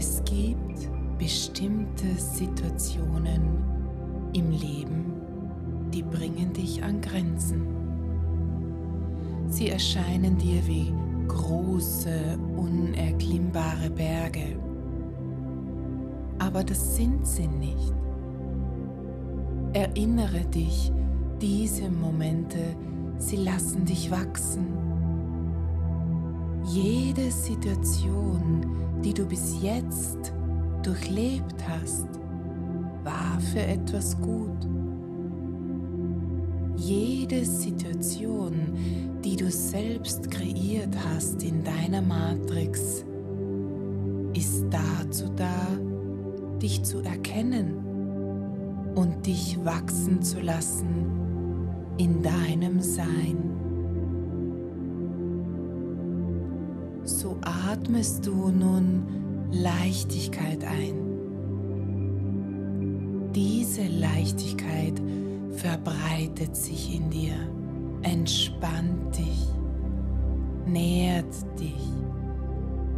Es 0.00 0.22
gibt 0.24 0.88
bestimmte 1.18 2.06
Situationen 2.16 3.42
im 4.32 4.50
Leben, 4.50 5.12
die 5.92 6.02
bringen 6.02 6.54
dich 6.54 6.82
an 6.82 7.02
Grenzen. 7.02 7.66
Sie 9.50 9.68
erscheinen 9.68 10.38
dir 10.38 10.66
wie 10.66 10.90
große, 11.28 12.38
unerklimmbare 12.56 13.90
Berge. 13.90 14.56
Aber 16.38 16.64
das 16.64 16.96
sind 16.96 17.26
sie 17.26 17.48
nicht. 17.48 17.92
Erinnere 19.74 20.46
dich, 20.46 20.90
diese 21.42 21.90
Momente, 21.90 22.74
sie 23.18 23.36
lassen 23.36 23.84
dich 23.84 24.10
wachsen. 24.10 24.66
Jede 26.64 27.30
Situation, 27.30 28.80
die 29.04 29.14
du 29.14 29.24
bis 29.24 29.62
jetzt 29.62 30.32
durchlebt 30.82 31.56
hast, 31.68 32.06
war 33.04 33.40
für 33.52 33.62
etwas 33.62 34.20
gut. 34.20 34.68
Jede 36.76 37.44
Situation, 37.44 38.54
die 39.24 39.36
du 39.36 39.50
selbst 39.50 40.30
kreiert 40.30 40.96
hast 41.08 41.42
in 41.42 41.62
deiner 41.62 42.02
Matrix, 42.02 43.04
ist 44.34 44.64
dazu 44.70 45.26
da, 45.36 45.66
dich 46.60 46.82
zu 46.82 47.00
erkennen 47.00 47.74
und 48.94 49.26
dich 49.26 49.58
wachsen 49.64 50.22
zu 50.22 50.40
lassen 50.40 51.06
in 51.98 52.22
deinem 52.22 52.80
Sein. 52.80 53.49
Atmest 57.70 58.26
du 58.26 58.48
nun 58.48 59.06
Leichtigkeit 59.52 60.64
ein. 60.64 60.94
Diese 63.32 63.86
Leichtigkeit 63.86 65.00
verbreitet 65.52 66.56
sich 66.56 66.96
in 66.96 67.10
dir, 67.10 67.36
entspannt 68.02 69.16
dich, 69.16 69.46
nährt 70.66 71.34
dich 71.60 71.86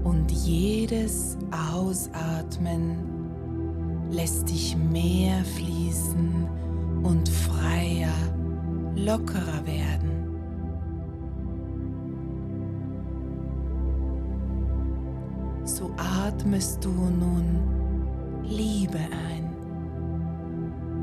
und 0.04 0.30
jedes 0.30 1.36
Ausatmen 1.74 2.96
lässt 4.10 4.48
dich 4.48 4.74
mehr 4.76 5.44
fließen 5.44 6.48
und 7.02 7.28
freier, 7.28 8.14
lockerer 8.96 9.66
werden. 9.66 10.11
Atmest 16.52 16.84
du 16.84 16.90
nun 16.90 18.42
Liebe 18.44 18.98
ein 18.98 19.48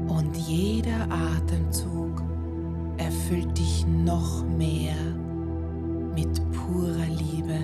und 0.08 0.38
jeder 0.38 1.08
Atemzug 1.10 2.22
erfüllt 2.98 3.58
dich 3.58 3.84
noch 3.88 4.46
mehr 4.46 4.94
mit 6.14 6.40
purer 6.52 7.08
Liebe 7.08 7.58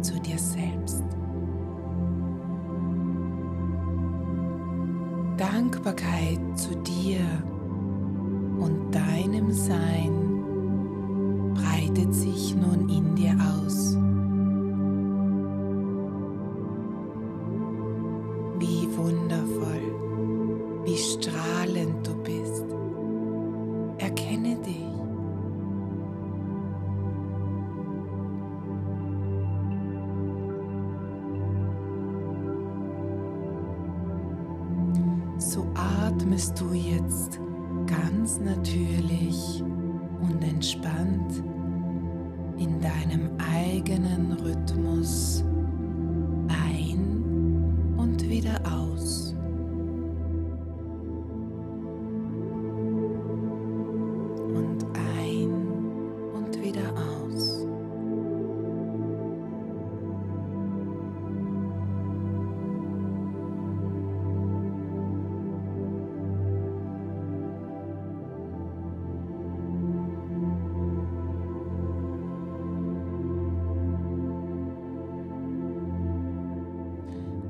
zu 0.00 0.18
dir 0.18 0.38
selbst. 0.38 1.04
Dankbarkeit 5.36 6.40
zu 6.56 6.74
dir 6.78 7.20
und 8.58 8.92
deinem 8.92 9.52
Sein 9.52 10.25
atmest 36.36 36.60
du 36.60 36.74
jetzt 36.74 37.40
ganz 37.86 38.38
natürlich 38.40 39.62
und 40.20 40.42
entspannt 40.42 41.42
in 42.58 42.78
deinem 42.78 43.30
eigenen 43.38 44.32
Rhythmus 44.32 45.42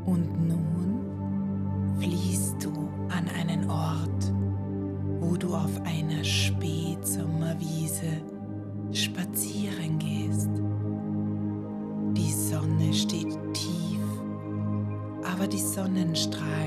Und 0.06 0.48
nun 0.48 1.96
fließt 1.98 2.64
du 2.64 2.70
an 3.08 3.28
einen 3.28 3.68
Ort, 3.68 4.32
wo 5.20 5.36
du 5.36 5.54
auf 5.54 5.80
einer 5.84 6.24
Spätsommerwiese 6.24 8.22
spazieren 8.92 9.98
gehst. 9.98 10.50
Die 12.16 12.32
Sonne 12.32 12.94
steht 12.94 13.36
tief, 13.52 14.00
aber 15.24 15.46
die 15.46 15.58
Sonnenstrahlen 15.58 16.65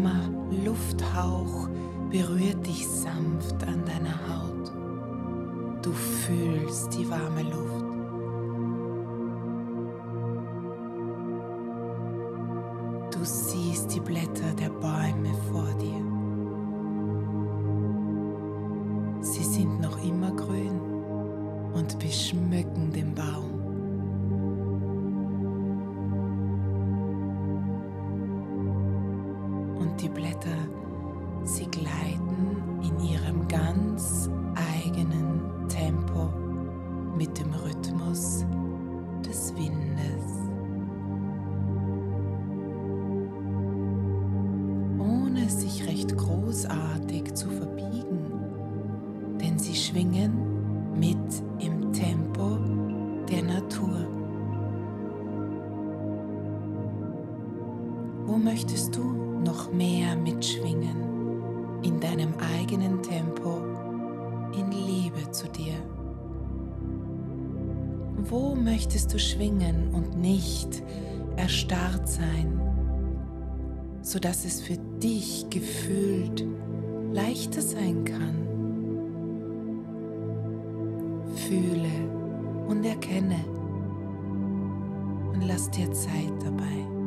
warmer 0.00 0.20
Lufthauch 0.64 1.68
berührt 2.10 2.66
dich 2.66 2.86
sanft 2.86 3.62
an 3.64 3.84
deiner 3.84 4.18
Haut. 4.28 4.72
Du 5.82 5.92
fühlst 5.92 6.94
die 6.94 7.08
warme 7.08 7.42
Luft. 7.42 7.84
Du 13.12 13.24
siehst 13.24 13.94
die 13.94 14.00
Blätter 14.00 14.54
der 14.58 14.70
Bäume 14.70 15.34
vor 15.50 15.68
dir. 15.80 15.99
Mit 37.20 37.38
dem 37.38 37.52
Rhythmus 37.52 37.69
du 69.12 69.18
schwingen 69.18 69.92
und 69.92 70.16
nicht 70.18 70.82
erstarrt 71.36 72.08
sein, 72.08 72.60
sodass 74.02 74.44
es 74.44 74.60
für 74.60 74.76
dich 75.02 75.46
gefühlt 75.50 76.44
leichter 77.12 77.62
sein 77.62 78.04
kann? 78.04 78.36
Fühle 81.34 81.90
und 82.68 82.84
erkenne 82.84 83.44
und 85.32 85.42
lass 85.46 85.70
dir 85.70 85.90
Zeit 85.92 86.32
dabei. 86.44 86.99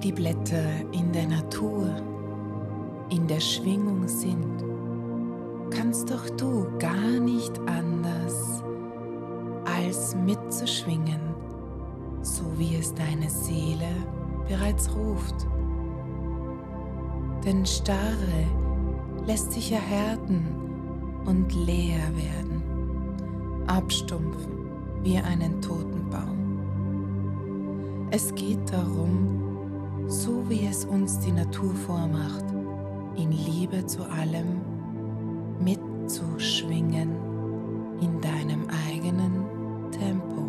Die 0.00 0.12
Blätter 0.12 0.64
in 0.92 1.12
der 1.12 1.26
Natur 1.26 1.94
in 3.08 3.26
der 3.26 3.40
Schwingung 3.40 4.08
sind, 4.08 4.64
kannst 5.70 6.10
doch 6.10 6.28
du 6.30 6.66
gar 6.78 7.20
nicht 7.20 7.58
anders 7.66 8.62
als 9.64 10.16
mitzuschwingen, 10.16 11.20
so 12.22 12.42
wie 12.56 12.76
es 12.76 12.94
deine 12.94 13.30
Seele 13.30 13.88
bereits 14.48 14.90
ruft. 14.94 15.46
Denn 17.44 17.64
Starre 17.64 18.46
lässt 19.26 19.52
sich 19.52 19.70
erhärten 19.72 20.44
und 21.26 21.54
leer 21.54 22.10
werden, 22.16 22.62
abstumpfen 23.66 24.52
wie 25.02 25.18
einen 25.18 25.60
toten 25.60 26.08
Baum. 26.10 26.36
Es 28.10 28.34
geht 28.34 28.72
darum, 28.72 29.35
so 30.26 30.42
wie 30.48 30.66
es 30.66 30.84
uns 30.84 31.20
die 31.20 31.30
Natur 31.30 31.72
vormacht, 31.72 32.44
in 33.16 33.30
Liebe 33.30 33.86
zu 33.86 34.02
allem 34.02 34.60
mitzuschwingen 35.60 37.10
in 38.00 38.20
deinem 38.20 38.66
eigenen 38.88 39.44
Tempo. 39.92 40.45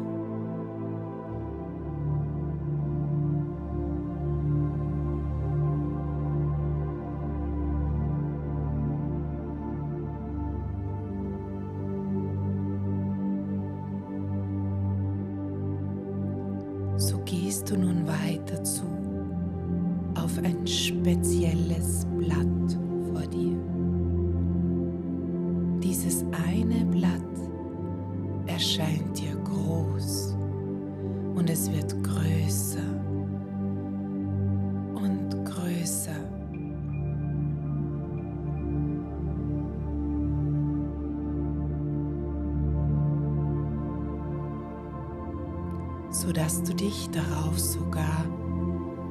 Sodass 46.38 46.62
du 46.62 46.76
dich 46.76 47.10
darauf 47.10 47.58
sogar 47.58 48.24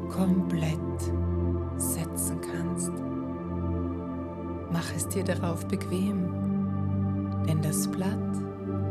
komplett 0.09 0.79
setzen 1.77 2.41
kannst. 2.41 2.93
Mach 4.71 4.95
es 4.95 5.09
dir 5.09 5.25
darauf 5.25 5.67
bequem, 5.67 6.29
denn 7.49 7.61
das 7.63 7.89
Blatt 7.89 8.17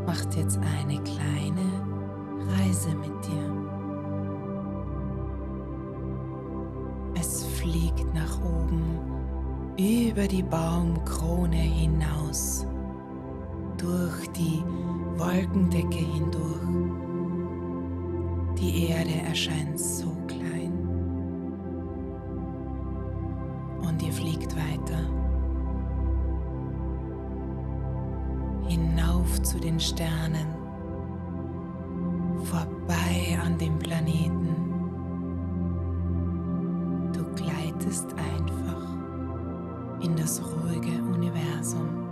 macht 0.06 0.36
jetzt 0.36 0.60
eine 0.60 1.02
kleine 1.04 1.66
Reise 2.58 2.90
mit 2.96 3.26
dir. 3.26 3.54
Es 7.18 7.46
fliegt 7.46 8.14
nach 8.14 8.38
oben 8.44 9.00
über 9.80 10.28
die 10.28 10.44
Baumkrone 10.44 11.56
hinaus, 11.56 12.68
durch 13.78 14.28
die 14.34 14.62
Wolkendecke 15.18 16.00
hindurch. 16.00 17.15
Die 18.57 18.90
Erde 18.90 19.28
erscheint 19.28 19.80
so 19.80 20.16
klein 20.28 20.71
und 23.81 24.02
ihr 24.02 24.14
fliegt 24.14 24.56
weiter 24.56 25.26
hinauf 28.68 29.42
zu 29.42 29.59
den 29.59 29.80
Sternen, 29.80 30.47
vorbei 32.44 33.38
an 33.44 33.57
dem 33.57 33.78
Planeten. 33.80 34.56
Du 37.14 37.24
gleitest 37.35 38.07
einfach 38.14 40.04
in 40.04 40.16
das 40.16 40.42
ruhige 40.42 41.02
Universum. 41.14 42.05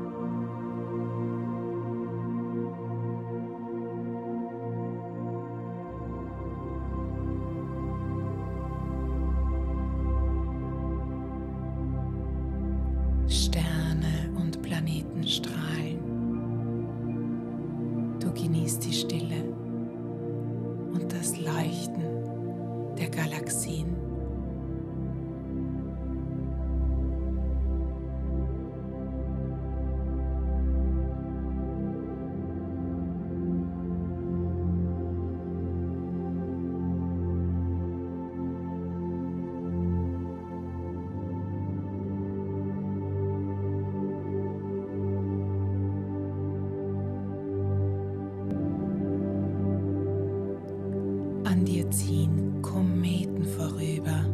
Ziehen 51.94 52.62
Kometen 52.62 53.44
vorüber 53.44 54.26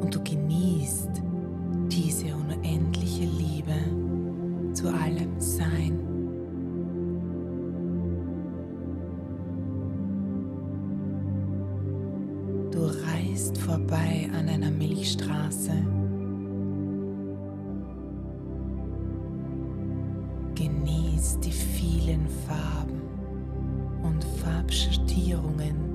und 0.00 0.14
du 0.14 0.22
genießt 0.22 1.10
diese 1.88 2.26
unendliche 2.34 3.24
Liebe 3.24 3.74
zu 4.72 4.88
allem 4.88 5.40
Sein. 5.40 5.98
Du 12.70 12.80
reist 13.06 13.58
vorbei 13.58 14.28
an 14.38 14.48
einer 14.48 14.70
Milchstraße. 14.70 15.72
Genießt 20.54 21.44
die 21.44 21.50
vielen 21.50 22.28
Farben 22.46 23.00
und 24.02 24.22
Farbschattierungen, 24.42 25.93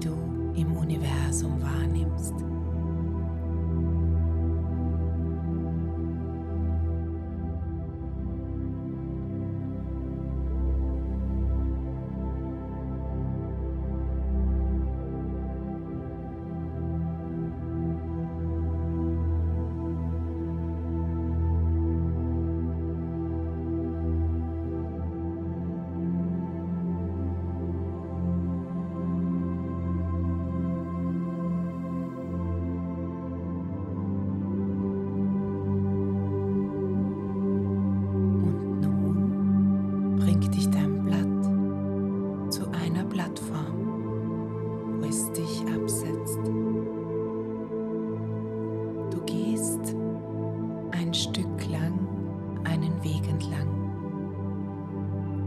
du 0.00 0.52
im 0.56 0.72
Universum 0.76 1.60
wahrnimmst. 1.62 2.34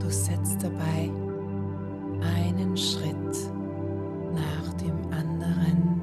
Du 0.03 0.09
setzt 0.09 0.61
dabei 0.61 1.09
einen 2.21 2.75
Schritt 2.75 3.15
nach 4.33 4.73
dem 4.73 4.97
anderen 5.11 6.02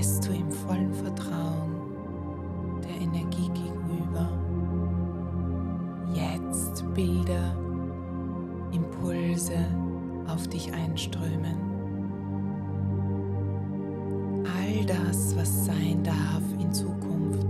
bist 0.00 0.26
du 0.26 0.32
im 0.32 0.50
vollen 0.50 0.94
Vertrauen 0.94 2.80
der 2.82 3.02
Energie 3.02 3.50
gegenüber. 3.50 4.30
Jetzt 6.14 6.82
Bilder, 6.94 7.54
Impulse 8.72 9.58
auf 10.26 10.48
dich 10.48 10.72
einströmen. 10.72 11.58
All 14.56 14.86
das, 14.86 15.36
was 15.36 15.66
sein 15.66 16.02
darf 16.02 16.44
in 16.58 16.72
Zukunft. 16.72 17.49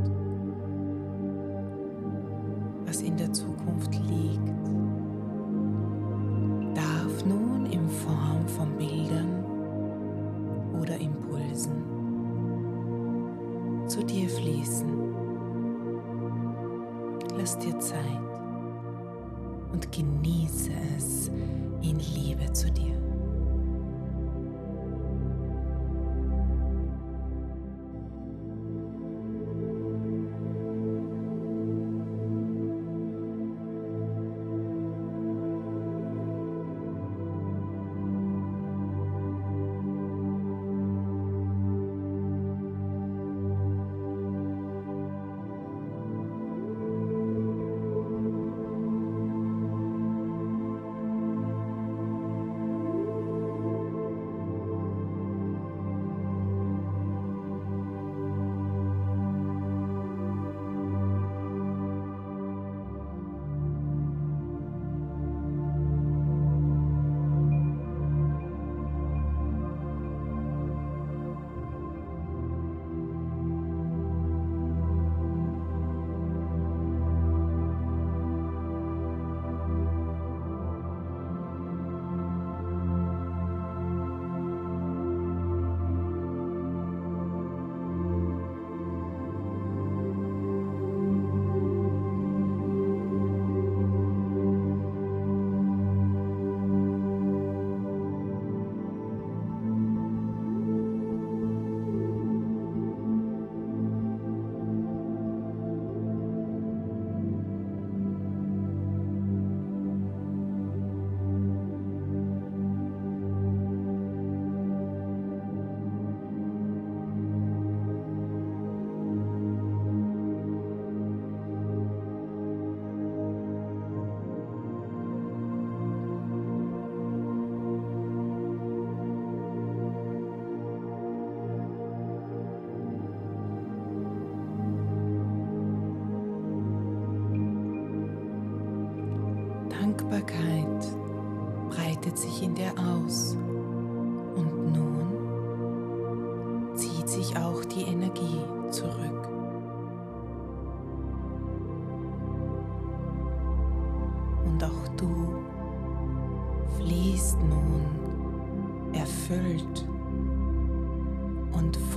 Lass 17.40 17.56
dir 17.56 17.78
Zeit 17.78 17.96
und 19.72 19.90
genieße 19.90 20.72
es 20.98 21.28
in 21.80 21.98
Liebe 22.14 22.52
zu 22.52 22.70
dir. 22.70 23.09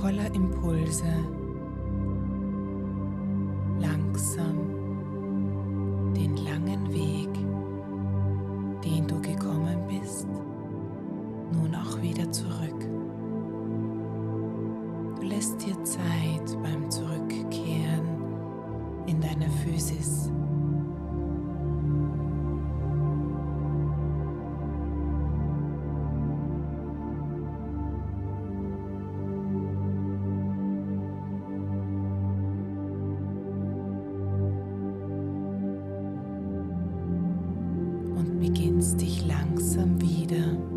voller 0.04 0.34
Impulse 0.34 1.14
langsam 3.80 4.56
den 6.14 6.36
langen 6.44 6.92
Weg. 6.92 7.23
beginnst 38.44 39.00
dich 39.00 39.24
langsam 39.26 39.98
wieder. 40.02 40.73